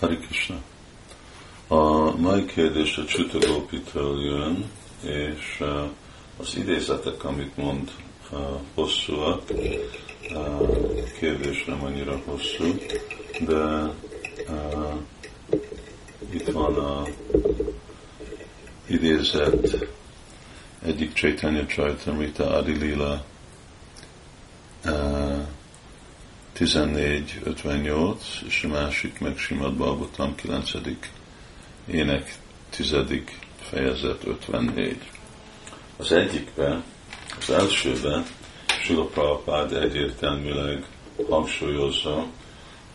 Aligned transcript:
Hari 0.00 0.16
Krishna. 0.16 0.62
A 1.68 2.16
mai 2.16 2.44
kérdés 2.44 2.96
a 2.96 3.04
Csutagópitől 3.04 4.20
jön, 4.20 4.70
és 5.02 5.60
uh, 5.60 5.90
az 6.36 6.56
idézetek, 6.56 7.24
amit 7.24 7.56
mond, 7.56 7.90
uh, 8.30 8.38
hosszúak. 8.74 9.42
Uh, 9.50 11.12
kérdés 11.18 11.64
nem 11.64 11.84
annyira 11.84 12.20
hosszú, 12.24 12.74
de 13.40 13.92
itt 16.30 16.50
van 16.50 16.74
a 16.74 17.06
idézet 18.86 19.86
egyik 20.82 21.12
Chaitanya 21.12 21.66
Chaitamrita 21.66 22.56
Adilila 22.56 23.24
14.58, 26.60 28.16
és 28.46 28.64
a 28.64 28.68
másik 28.68 29.20
meg 29.20 29.38
Simad 29.38 29.74
Balgotam 29.74 30.34
9. 30.34 30.70
ének 31.86 32.34
10. 32.70 32.94
fejezet 33.60 34.24
54. 34.26 35.10
Az 35.96 36.12
egyikben, 36.12 36.84
az 37.38 37.50
elsőben 37.50 38.26
Sula 38.82 39.04
Prabhupád 39.04 39.72
egyértelműleg 39.72 40.84
hangsúlyozza, 41.28 42.26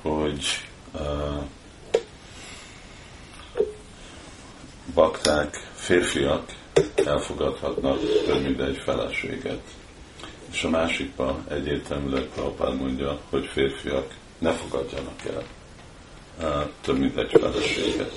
hogy 0.01 0.45
uh, 0.93 1.43
bakták, 4.93 5.69
férfiak 5.73 6.53
elfogadhatnak 6.95 7.99
több 8.25 8.41
mint 8.41 8.61
egy 8.61 8.77
feleséget. 8.77 9.61
És 10.55 10.63
a 10.63 10.69
másikban 10.69 11.45
egyértelműleg 11.49 12.23
Prabhupád 12.23 12.75
mondja, 12.79 13.19
hogy 13.29 13.45
férfiak 13.45 14.13
ne 14.37 14.51
fogadjanak 14.51 15.25
el 15.25 15.43
uh, 16.41 16.69
több 16.81 16.97
mint 16.97 17.17
egy 17.17 17.31
feleséget. 17.31 18.11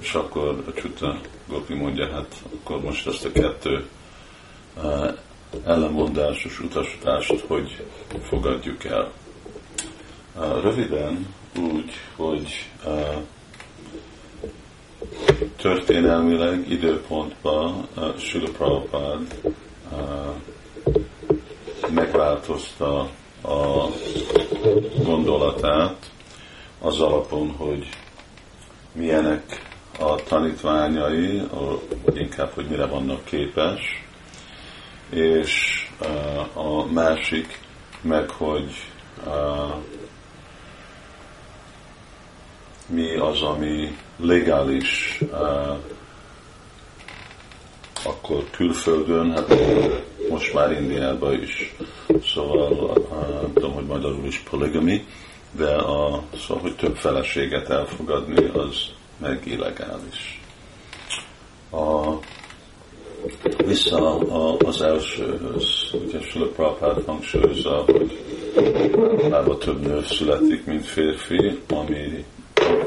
És 0.00 0.14
akkor 0.14 0.64
a 0.66 0.72
Csuta 0.80 1.20
Gopi 1.48 1.74
mondja, 1.74 2.10
hát 2.12 2.42
akkor 2.54 2.80
most 2.80 3.06
ezt 3.06 3.24
a 3.24 3.32
kettő 3.32 3.86
uh, 4.76 5.14
ellenmondásos 5.64 6.60
utasítást, 6.60 7.40
hogy 7.46 7.84
fogadjuk 8.22 8.84
el. 8.84 9.12
Uh, 10.36 10.62
röviden 10.62 11.34
úgy, 11.58 11.92
hogy 12.16 12.68
történelmileg 15.56 16.70
időpontban 16.70 17.88
Sula 18.18 18.50
Prabhupád 18.50 19.34
megváltozta 21.94 22.98
a 23.42 23.88
gondolatát 25.04 26.10
az 26.80 27.00
alapon, 27.00 27.50
hogy 27.50 27.88
milyenek 28.92 29.72
a 29.98 30.14
tanítványai, 30.14 31.42
vagy 32.04 32.16
inkább, 32.16 32.50
hogy 32.54 32.66
mire 32.68 32.86
vannak 32.86 33.24
képes, 33.24 34.04
és 35.10 35.84
uh, 36.00 36.66
a 36.66 36.86
másik 36.86 37.58
meg, 38.00 38.30
hogy 38.30 38.70
uh, 39.26 39.74
mi 42.86 43.16
az, 43.16 43.42
ami 43.42 43.96
legális 44.16 45.20
uh, 45.20 45.76
akkor 48.04 48.44
külföldön, 48.50 49.32
hát 49.32 49.54
most 50.30 50.54
már 50.54 50.72
Indiában 50.72 51.42
is. 51.42 51.74
Szóval 52.24 52.92
nem 53.42 53.52
tudom, 53.52 53.72
hogy 53.72 53.84
magyarul 53.86 54.24
is 54.26 54.38
poligami, 54.38 55.04
de 55.56 55.74
a, 55.74 56.22
szóval, 56.38 56.62
hogy 56.62 56.76
több 56.76 56.96
feleséget 56.96 57.68
elfogadni, 57.68 58.44
az 58.44 58.76
meg 59.18 59.46
illegális. 59.46 60.40
A, 61.70 62.18
vissza 63.64 64.18
a, 64.18 64.56
az 64.58 64.82
elsőhöz, 64.82 65.90
ugye 65.92 66.20
Sula 66.20 66.46
Prabhupád 66.46 67.04
hangsúlyozza, 67.04 67.84
hogy 67.86 68.20
már 69.30 69.44
több 69.44 69.86
nő 69.86 70.02
születik, 70.02 70.64
mint 70.64 70.86
férfi, 70.86 71.58
ami 71.68 72.24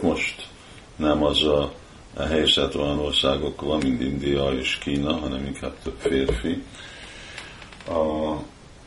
most 0.02 0.48
nem 0.96 1.24
az 1.24 1.44
a, 1.44 1.72
a 2.16 2.22
helyzet 2.22 2.76
olyan 2.76 3.00
országokban, 3.00 3.78
mint 3.84 4.02
India 4.02 4.52
és 4.52 4.78
Kína, 4.78 5.14
hanem 5.14 5.46
inkább 5.46 5.74
több 5.84 5.98
férfi. 5.98 6.64
A 7.88 8.36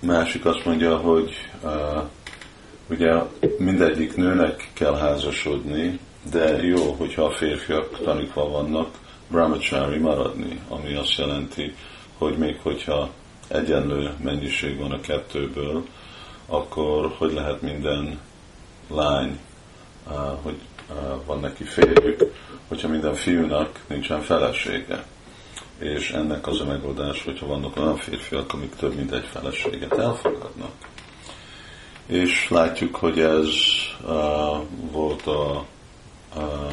másik 0.00 0.44
azt 0.44 0.64
mondja, 0.64 0.96
hogy 0.96 1.48
uh, 1.62 2.02
ugye 2.90 3.14
mindegyik 3.58 4.16
nőnek 4.16 4.70
kell 4.72 4.96
házasodni, 4.96 5.98
de 6.30 6.62
jó, 6.66 6.92
hogyha 6.92 7.24
a 7.24 7.30
férfiak 7.30 8.02
tanítva 8.02 8.48
vannak, 8.48 8.88
brahmachari 9.28 9.98
maradni, 9.98 10.60
ami 10.68 10.94
azt 10.94 11.18
jelenti, 11.18 11.74
hogy 12.18 12.38
még 12.38 12.58
hogyha 12.62 13.10
egyenlő 13.48 14.12
mennyiség 14.22 14.78
van 14.78 14.92
a 14.92 15.00
kettőből, 15.00 15.84
akkor 16.46 17.14
hogy 17.18 17.32
lehet 17.32 17.62
minden 17.62 18.18
lány, 18.88 19.38
hogy 20.42 20.58
van 21.26 21.40
neki 21.40 21.64
férjük, 21.64 22.32
hogyha 22.68 22.88
minden 22.88 23.14
fiúnak 23.14 23.80
nincsen 23.86 24.20
felesége. 24.20 25.04
És 25.80 26.10
ennek 26.10 26.46
az 26.46 26.60
a 26.60 26.64
megoldás, 26.64 27.24
hogyha 27.24 27.46
vannak 27.46 27.76
olyan 27.76 27.96
férfiak, 27.96 28.52
amik 28.52 28.74
több 28.74 28.94
mint 28.94 29.12
egy 29.12 29.24
feleséget 29.24 29.98
elfogadnak. 29.98 30.72
És 32.06 32.48
látjuk, 32.48 32.94
hogy 32.96 33.20
ez 33.20 33.48
uh, 34.04 34.10
volt 34.90 35.26
a 35.26 35.64
uh, 36.36 36.72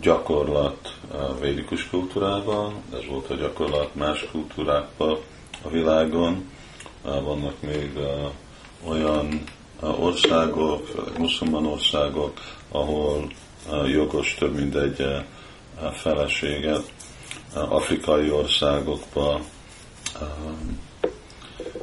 gyakorlat 0.00 0.94
a 1.12 1.34
védikus 1.34 1.88
kultúrában, 1.88 2.74
ez 2.92 3.06
volt 3.08 3.30
a 3.30 3.34
gyakorlat 3.34 3.94
más 3.94 4.26
kultúrákban 4.32 5.18
a 5.62 5.68
világon. 5.68 6.50
Vannak 7.02 7.60
még 7.60 7.92
olyan 8.84 9.42
országok, 9.80 11.16
muszlimán 11.18 11.66
országok, 11.66 12.40
ahol 12.68 13.32
jogos 13.86 14.34
több 14.34 14.54
mint 14.54 14.74
egy 14.74 15.06
feleséget. 15.92 16.92
Afrikai 17.54 18.30
országokban 18.30 19.42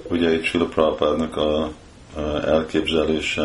ugye 0.09 0.33
itt 0.33 0.43
Sila 0.43 0.65
Prabhupádnak 0.65 1.35
a 1.35 1.71
elképzelése 2.45 3.43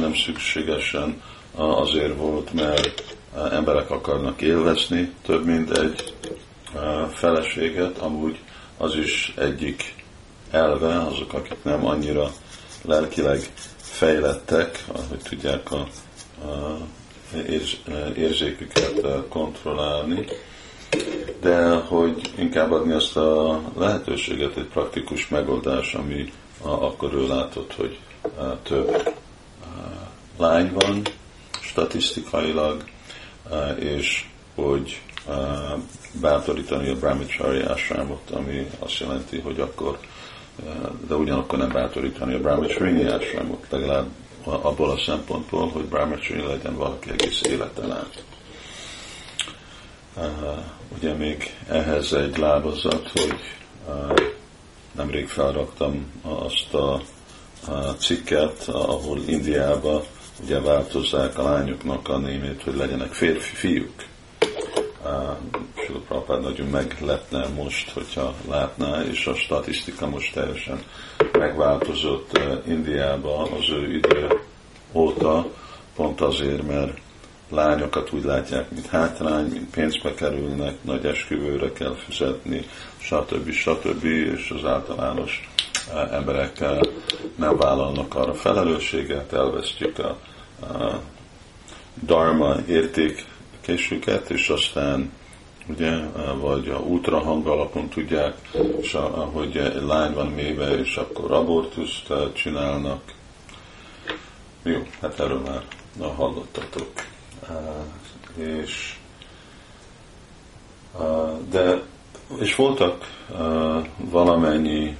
nem 0.00 0.14
szükségesen 0.14 1.22
azért 1.54 2.16
volt, 2.16 2.52
mert 2.52 3.16
emberek 3.50 3.90
akarnak 3.90 4.40
élvezni 4.40 5.12
több 5.26 5.44
mint 5.44 5.78
egy 5.78 6.14
feleséget, 7.12 7.98
amúgy 7.98 8.38
az 8.76 8.94
is 8.94 9.34
egyik 9.36 9.94
elve, 10.50 11.02
azok, 11.02 11.32
akik 11.32 11.56
nem 11.62 11.86
annyira 11.86 12.30
lelkileg 12.82 13.40
fejlettek, 13.76 14.84
hogy 15.08 15.18
tudják 15.18 15.72
a, 15.72 15.86
a 16.48 16.78
érz, 17.48 17.76
érzéküket 18.16 19.28
kontrollálni, 19.28 20.26
de 21.42 21.74
hogy 21.74 22.32
inkább 22.38 22.72
adni 22.72 22.92
azt 22.92 23.16
a 23.16 23.60
lehetőséget, 23.78 24.56
egy 24.56 24.66
praktikus 24.66 25.28
megoldás, 25.28 25.94
ami 25.94 26.32
akkor 26.60 27.14
ő 27.14 27.26
látott, 27.26 27.74
hogy 27.74 27.98
több 28.62 29.12
lány 30.38 30.72
van 30.72 31.02
statisztikailag, 31.60 32.84
és 33.78 34.24
hogy 34.54 35.00
bátorítani 36.20 36.88
a 36.88 36.96
brahmachari 36.96 37.62
ásrámot, 37.62 38.30
ami 38.30 38.66
azt 38.78 38.98
jelenti, 38.98 39.38
hogy 39.38 39.60
akkor 39.60 39.98
de 41.08 41.14
ugyanakkor 41.14 41.58
nem 41.58 41.68
bátorítani 41.68 42.34
a 42.34 42.40
brahmachari 42.40 43.06
ásrámot, 43.06 43.66
legalább 43.70 44.06
abból 44.44 44.90
a 44.90 44.98
szempontból, 44.98 45.68
hogy 45.68 45.84
brahmachari 45.84 46.46
legyen 46.46 46.76
valaki 46.76 47.10
egész 47.10 47.42
életen 47.42 47.92
át. 47.92 48.24
Ugye 50.98 51.12
még 51.12 51.56
ehhez 51.68 52.12
egy 52.12 52.36
lábazat, 52.36 53.10
hogy 53.14 53.38
nemrég 54.92 55.28
felraktam 55.28 56.12
azt 56.22 56.74
a 56.74 57.00
cikket, 57.98 58.68
ahol 58.68 59.18
Indiában 59.26 60.02
ugye 60.42 60.60
változzák 60.60 61.38
a 61.38 61.42
lányoknak 61.42 62.08
a 62.08 62.18
némét, 62.18 62.62
hogy 62.62 62.76
legyenek 62.76 63.12
férfi 63.12 63.54
fiúk. 63.54 64.04
Sula 65.86 65.98
Prabhupád 66.08 66.42
nagyon 66.42 66.66
meglepne 66.66 67.48
most, 67.48 67.90
hogyha 67.90 68.34
látná, 68.48 69.02
és 69.02 69.26
a 69.26 69.34
statisztika 69.34 70.08
most 70.08 70.34
teljesen 70.34 70.82
megváltozott 71.32 72.40
Indiában 72.66 73.52
az 73.52 73.70
ő 73.70 73.94
idő 73.96 74.40
óta, 74.92 75.46
pont 75.96 76.20
azért, 76.20 76.66
mert 76.66 76.98
lányokat 77.52 78.12
úgy 78.12 78.24
látják, 78.24 78.70
mint 78.70 78.86
hátrány, 78.86 79.44
mint 79.44 79.70
pénzbe 79.70 80.14
kerülnek, 80.14 80.74
nagy 80.82 81.04
esküvőre 81.04 81.72
kell 81.72 81.94
fizetni, 81.94 82.66
stb. 82.98 83.50
stb. 83.50 84.04
és 84.04 84.52
az 84.58 84.64
általános 84.64 85.50
emberek 86.10 86.64
nem 87.34 87.56
vállalnak 87.56 88.14
arra 88.14 88.34
felelősséget, 88.34 89.32
elvesztjük 89.32 89.98
a, 89.98 90.18
a 90.66 91.00
dharma 91.94 92.56
értékesüket, 92.68 94.30
és 94.30 94.48
aztán 94.48 95.12
ugye, 95.68 95.98
vagy 96.40 96.68
a 96.68 96.78
ultrahang 96.78 97.46
alapon 97.46 97.88
tudják, 97.88 98.34
és 98.80 98.94
ahogy 98.94 99.56
egy 99.56 99.82
lány 99.82 100.14
van 100.14 100.26
méve, 100.26 100.78
és 100.78 100.96
akkor 100.96 101.32
abortuszt 101.32 102.12
csinálnak. 102.32 103.02
Jó, 104.62 104.86
hát 105.00 105.20
erről 105.20 105.40
már 105.40 105.62
hallottatok. 106.16 106.90
És 108.36 108.96
de 111.50 111.82
és 112.40 112.54
voltak 112.54 113.04
valamennyi 113.96 114.96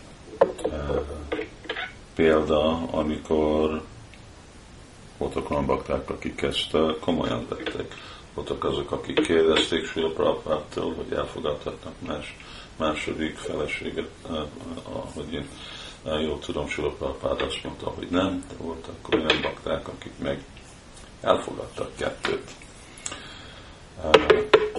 példa, 2.14 2.88
amikor 2.90 3.82
voltak 5.18 5.50
olyan 5.50 5.66
bakták, 5.66 6.10
akik 6.10 6.42
ezt 6.42 6.76
komolyan 7.00 7.46
vették. 7.48 7.94
Voltak 8.34 8.64
azok, 8.64 8.92
akik 8.92 9.20
kérdezték 9.20 9.84
Sula 9.84 10.12
Prabhupától, 10.12 10.94
hogy 10.94 11.12
elfogadhatnak 11.18 11.94
más, 11.98 12.36
második 12.76 13.36
feleséget, 13.36 14.08
ahogy 14.82 15.32
én 15.32 15.48
jól 16.20 16.38
tudom, 16.38 16.68
Sula 16.68 16.90
Prabhupát 16.90 17.42
azt 17.42 17.64
mondta, 17.64 17.88
hogy 17.90 18.08
nem, 18.10 18.44
de 18.48 18.54
voltak 18.58 19.08
olyan 19.12 19.40
bakták, 19.42 19.88
akik 19.88 20.12
meg 20.18 20.44
elfogadtak 21.22 21.96
kettőt. 21.96 22.50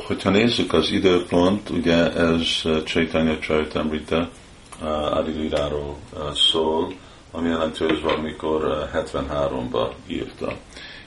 Hogyha 0.07 0.29
nézzük 0.29 0.73
az 0.73 0.91
időpont, 0.91 1.69
ugye 1.69 2.13
ez 2.13 2.61
Chaitanya 2.83 3.39
Charitamrita 3.39 4.29
Adiliráról 5.11 5.97
szól, 6.33 6.93
ami 7.31 7.49
jelenti, 7.49 7.83
hogy 7.83 8.01
valamikor 8.01 8.89
73-ba 8.93 9.89
írta. 10.07 10.57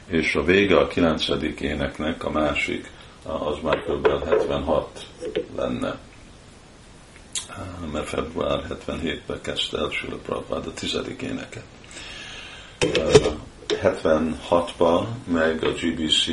És 0.07 0.35
a 0.35 0.45
vége 0.45 0.79
a 0.79 0.87
9. 0.87 1.27
éneknek, 1.61 2.25
a 2.25 2.31
másik, 2.31 2.91
az 3.23 3.57
már 3.63 3.85
kb. 3.85 4.25
76 4.25 5.07
lenne. 5.57 5.99
Mert 7.93 8.09
február 8.09 8.63
77-ben 8.69 9.41
kezdte 9.43 9.79
el 9.79 9.91
Sula 9.91 10.17
Prabhupád 10.17 10.67
a 10.67 10.73
tizedik 10.73 11.23
éneket. 11.23 11.65
76-ban 13.87 15.07
meg 15.25 15.65
a 15.65 15.73
GBC 15.73 16.25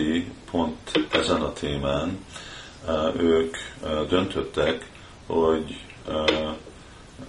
pont 0.51 1.07
ezen 1.11 1.41
a 1.41 1.53
témán 1.53 2.25
ők 3.17 3.55
döntöttek, 4.09 4.89
hogy 5.25 5.81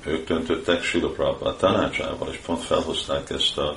ők 0.06 0.26
döntöttek 0.26 0.82
Sila 0.82 1.08
Prabhupád 1.08 1.56
tanácsával, 1.56 2.28
és 2.30 2.36
pont 2.46 2.64
felhozták 2.64 3.30
ezt 3.30 3.58
a, 3.58 3.76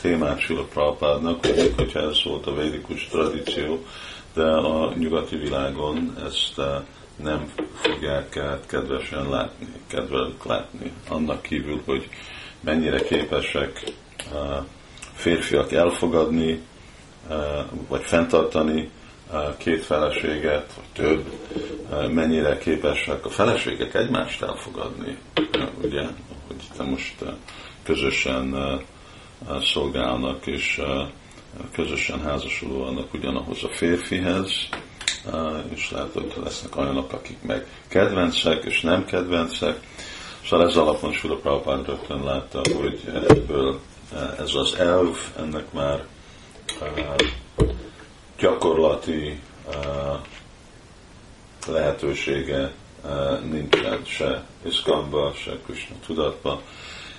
témát 0.00 0.40
Sila 0.40 0.64
Prabhupádnak, 0.64 1.46
hogy 1.46 1.72
hogyha 1.76 2.00
ez 2.00 2.24
volt 2.24 2.46
a 2.46 2.54
védikus 2.54 3.06
tradíció, 3.06 3.84
de 4.34 4.44
a 4.44 4.94
nyugati 4.94 5.36
világon 5.36 6.16
ezt 6.26 6.60
nem 7.16 7.52
fogják 7.74 8.40
kedvesen 8.66 9.28
látni, 9.28 9.66
kedvelük 9.86 10.44
látni. 10.44 10.92
Annak 11.08 11.42
kívül, 11.42 11.82
hogy 11.84 12.08
mennyire 12.60 13.02
képesek 13.02 13.92
férfiak 15.20 15.72
elfogadni, 15.72 16.60
vagy 17.88 18.02
fenntartani 18.02 18.90
két 19.56 19.84
feleséget, 19.84 20.72
vagy 20.76 20.84
több, 20.92 21.24
mennyire 22.12 22.58
képesek 22.58 23.24
a 23.24 23.28
feleségek 23.28 23.94
egymást 23.94 24.42
elfogadni, 24.42 25.18
ugye, 25.82 26.02
hogy 26.46 26.56
te 26.76 26.82
most 26.82 27.14
közösen 27.82 28.54
szolgálnak, 29.62 30.46
és 30.46 30.82
közösen 31.72 32.20
házasulóanak 32.20 33.14
ugyanahoz 33.14 33.64
a 33.64 33.68
férfihez, 33.68 34.68
és 35.74 35.90
lehet, 35.90 36.12
hogy 36.12 36.32
lesznek 36.42 36.76
olyanok, 36.76 37.12
akik 37.12 37.42
meg 37.42 37.66
kedvencek, 37.88 38.64
és 38.64 38.80
nem 38.80 39.04
kedvencek. 39.04 39.80
Szóval 40.48 40.66
ez 40.66 40.76
alapon 40.76 41.12
Sula 41.12 41.36
Prabhupád 41.36 41.86
rögtön 41.86 42.24
látta, 42.24 42.60
hogy 42.76 43.00
ebből 43.28 43.80
ez 44.38 44.54
az 44.54 44.74
elv, 44.74 45.16
ennek 45.38 45.72
már 45.72 46.04
gyakorlati 48.38 49.40
lehetősége 51.66 52.72
nincsen 53.50 54.04
se 54.04 54.44
Iszkamba, 54.62 55.32
se 55.32 55.58
Krishna 55.66 55.94
tudatba, 56.06 56.62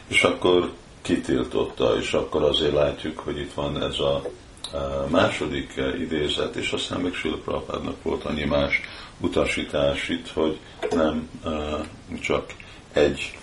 és 0.08 0.24
akkor 0.24 0.72
kitiltotta, 1.02 1.98
és 2.00 2.14
akkor 2.14 2.44
azért 2.44 2.74
látjuk, 2.74 3.20
hogy 3.20 3.38
itt 3.38 3.54
van 3.54 3.82
ez 3.84 4.00
a 4.00 4.22
második 5.08 5.74
idézet, 6.00 6.56
és 6.56 6.72
aztán 6.72 7.00
még 7.00 7.14
Sila 7.14 7.38
Prabhupádnak 7.38 8.04
volt 8.04 8.24
annyi 8.24 8.44
más 8.44 8.82
utasítás 9.18 10.10
itt, 10.10 10.30
hogy 10.30 10.60
nem 10.90 11.30
csak 12.22 12.54
egy 12.94 13.38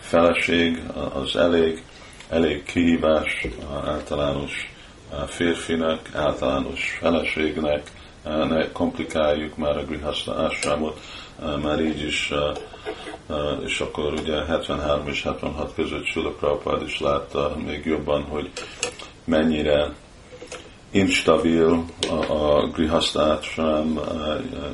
feleség 0.00 0.82
az 1.12 1.36
elég, 1.36 1.82
elég 2.28 2.64
kihívás 2.64 3.46
általános 3.84 4.74
férfinek, 5.26 6.10
általános 6.14 6.96
feleségnek, 7.00 7.90
ne 8.24 8.72
komplikáljuk 8.72 9.56
már 9.56 9.76
a 9.76 9.84
Grihasta 9.84 10.34
ásrámot, 10.34 11.00
már 11.62 11.80
így 11.80 12.02
is, 12.02 12.32
és 13.64 13.80
akkor 13.80 14.12
ugye 14.12 14.44
73 14.44 15.08
és 15.08 15.22
76 15.22 15.74
között 15.74 16.06
Sula 16.06 16.30
Prabhupád 16.30 16.82
is 16.82 17.00
látta 17.00 17.56
még 17.66 17.84
jobban, 17.84 18.22
hogy 18.22 18.50
mennyire 19.24 19.92
instabil 20.90 21.84
a, 22.08 22.32
a 22.32 22.66
Grihasta 22.66 23.40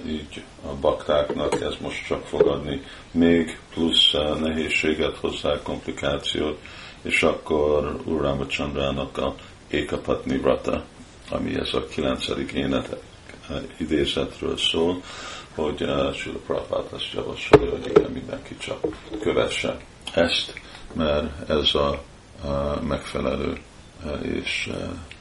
így 0.07 0.43
a 0.67 0.75
baktáknak 0.81 1.61
ez 1.61 1.75
most 1.81 2.07
csak 2.07 2.27
fogadni. 2.27 2.83
Még 3.11 3.59
plusz 3.75 4.13
nehézséget 4.41 5.17
hozzá, 5.17 5.63
komplikációt, 5.63 6.59
és 7.03 7.23
akkor 7.23 8.01
Urama 8.05 8.47
Chandrának 8.47 9.19
a 9.19 9.35
Ékapatni 9.71 10.39
Vrata, 10.39 10.85
ami 11.31 11.55
ez 11.55 11.75
a 11.75 11.87
kilencedik 11.87 12.53
énet 12.53 12.97
idézetről 13.77 14.57
szól, 14.57 15.03
hogy 15.55 15.83
uh, 15.83 16.15
Sula 16.15 16.39
Prabhupát 16.47 16.93
azt 16.93 17.13
javasolja, 17.13 17.71
hogy 17.71 17.87
igen, 17.87 18.11
mindenki 18.11 18.57
csak 18.57 18.87
kövesse 19.21 19.81
ezt, 20.15 20.61
mert 20.93 21.51
ez 21.51 21.75
a, 21.75 22.03
a 22.49 22.83
megfelelő 22.83 23.61
uh, 24.05 24.27
és 24.37 24.71
uh, 24.71 24.77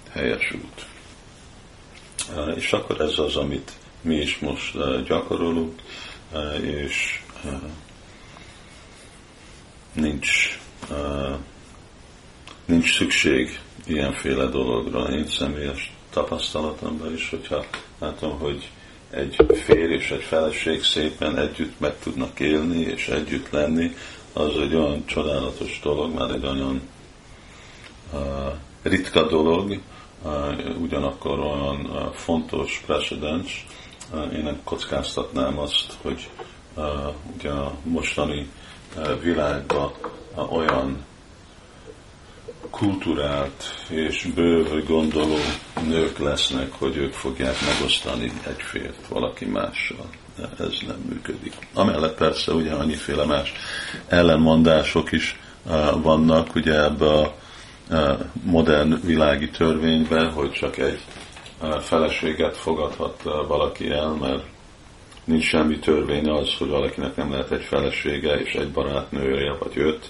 helyes 0.09 0.53
út. 0.53 0.85
Uh, 2.35 2.57
és 2.57 2.73
akkor 2.73 3.01
ez 3.01 3.17
az, 3.17 3.35
amit 3.35 3.71
mi 4.01 4.15
is 4.15 4.39
most 4.39 4.75
uh, 4.75 5.01
gyakorolunk, 5.01 5.81
uh, 6.31 6.63
és 6.63 7.21
uh, 7.43 7.51
nincs, 9.93 10.59
uh, 10.89 11.20
nincs 12.71 12.97
szükség 12.97 13.59
ilyenféle 13.85 14.45
dologra. 14.45 14.99
Én 14.99 15.27
személyes 15.27 15.93
tapasztalatomban 16.09 17.13
is, 17.13 17.29
hogyha 17.29 17.65
látom, 17.99 18.39
hogy 18.39 18.69
egy 19.09 19.35
férj 19.53 19.93
és 19.93 20.11
egy 20.11 20.23
feleség 20.23 20.83
szépen 20.83 21.37
együtt 21.37 21.79
meg 21.79 21.99
tudnak 21.99 22.39
élni 22.39 22.79
és 22.79 23.07
együtt 23.07 23.49
lenni, 23.49 23.95
az 24.33 24.57
egy 24.57 24.75
olyan 24.75 25.05
csodálatos 25.05 25.79
dolog, 25.83 26.13
már 26.13 26.29
egy 26.29 26.45
olyan 26.45 26.81
uh, 28.13 28.19
ritka 28.81 29.27
dolog, 29.27 29.79
uh, 30.23 30.81
ugyanakkor 30.81 31.39
olyan 31.39 31.85
uh, 31.85 32.13
fontos 32.13 32.83
precedens. 32.85 33.65
Uh, 34.13 34.33
én 34.33 34.43
nem 34.43 34.59
kockáztatnám 34.63 35.59
azt, 35.59 35.97
hogy 36.01 36.29
uh, 36.75 36.83
ugye 37.35 37.49
a 37.49 37.73
mostani 37.83 38.49
uh, 38.97 39.21
világban 39.21 39.91
uh, 40.35 40.53
olyan 40.53 41.05
kulturált 42.71 43.85
és 43.89 44.27
bővő 44.35 44.83
gondoló 44.83 45.37
nők 45.87 46.17
lesznek, 46.17 46.71
hogy 46.71 46.97
ők 46.97 47.13
fogják 47.13 47.55
megosztani 47.65 48.31
egy 48.47 48.61
fért 48.61 49.07
valaki 49.07 49.45
mással. 49.45 50.05
De 50.35 50.63
ez 50.63 50.77
nem 50.87 50.99
működik. 51.09 51.53
Amellett 51.73 52.15
persze 52.15 52.51
ugye 52.51 52.71
annyiféle 52.71 53.25
más 53.25 53.53
ellenmondások 54.07 55.11
is 55.11 55.39
uh, 55.65 56.01
vannak 56.01 56.55
ugye 56.55 56.83
ebbe 56.83 57.05
a 57.05 57.35
uh, 57.89 58.19
modern 58.43 59.05
világi 59.05 59.49
törvénybe, 59.49 60.25
hogy 60.25 60.51
csak 60.51 60.77
egy 60.77 60.99
uh, 61.61 61.79
feleséget 61.79 62.57
fogadhat 62.57 63.21
valaki 63.47 63.89
el, 63.89 64.09
mert 64.09 64.43
nincs 65.23 65.43
semmi 65.43 65.79
törvény 65.79 66.29
az, 66.29 66.55
hogy 66.57 66.69
valakinek 66.69 67.15
nem 67.15 67.31
lehet 67.31 67.51
egy 67.51 67.63
felesége 67.63 68.33
és 68.33 68.53
egy 68.53 68.71
barátnője, 68.71 69.55
vagy 69.59 69.77
öt, 69.77 70.09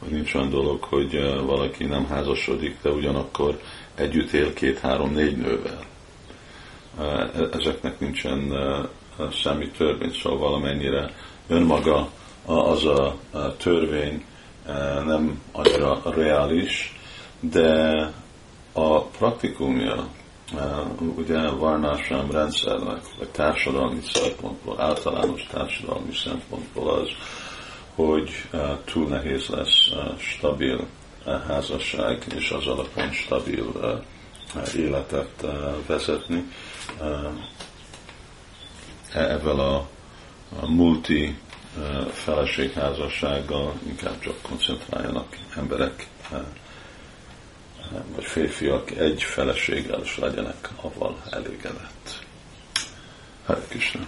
hogy 0.00 0.10
nincs 0.10 0.34
olyan 0.34 0.50
dolog, 0.50 0.82
hogy 0.82 1.40
valaki 1.44 1.84
nem 1.84 2.06
házasodik, 2.06 2.76
de 2.82 2.90
ugyanakkor 2.90 3.60
együtt 3.94 4.32
él 4.32 4.52
két-három-négy 4.52 5.36
nővel. 5.36 5.84
Eh, 6.98 7.28
ezeknek 7.52 8.00
nincsen 8.00 8.52
semmi 9.32 9.68
törvény, 9.68 10.12
szóval 10.22 10.38
valamennyire 10.38 11.14
önmaga 11.48 12.10
az 12.46 12.84
a 12.84 13.16
törvény 13.56 14.24
nem 15.06 15.42
annyira 15.52 16.02
reális, 16.04 16.98
de 17.40 18.10
a 18.72 19.02
praktikumja 19.02 20.08
ugye 21.16 21.50
varnásám 21.50 22.30
rendszernek, 22.30 23.00
vagy 23.18 23.28
társadalmi 23.28 24.00
szempontból, 24.12 24.80
általános 24.80 25.46
társadalmi 25.50 26.14
szempontból 26.14 26.90
az, 26.90 27.08
hogy 27.94 28.48
túl 28.84 29.08
nehéz 29.08 29.46
lesz 29.46 29.88
stabil 30.18 30.86
házasság, 31.46 32.24
és 32.34 32.50
az 32.50 32.66
alapon 32.66 33.12
stabil 33.12 33.64
életet 34.76 35.46
vezetni. 35.86 36.44
Ezzel 39.12 39.58
a 39.60 39.88
multi 40.66 41.38
feleségházassággal 42.12 43.74
inkább 43.86 44.20
csak 44.20 44.42
koncentráljanak 44.42 45.36
emberek, 45.56 46.06
vagy 48.14 48.24
férfiak 48.24 48.90
egy 48.90 49.22
feleséggel, 49.22 50.00
és 50.02 50.18
legyenek 50.18 50.68
avval 50.76 51.22
elégedett. 51.30 52.24
Hát 53.46 53.68
Krishna. 53.68 54.06